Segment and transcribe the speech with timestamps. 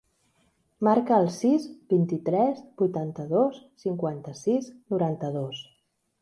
[0.85, 5.63] Marca el sis, vint-i-tres, vuitanta-dos, cinquanta-sis, noranta-dos.